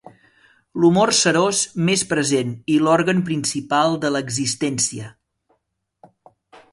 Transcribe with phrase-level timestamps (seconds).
[0.83, 5.15] L'humor serós més present i l'òrgan principal de l'existència.